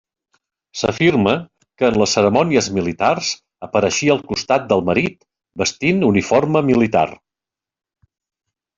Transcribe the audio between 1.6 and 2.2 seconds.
que, en les